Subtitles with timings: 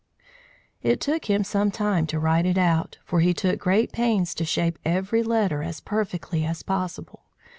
[0.81, 4.45] It took him some time to write it out, for he took great pains to
[4.45, 7.25] shape every letter as perfectly as possible.